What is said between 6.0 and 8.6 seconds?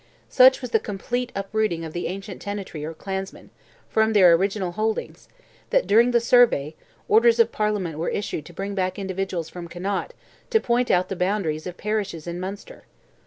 the survey, orders of Parliament were issued to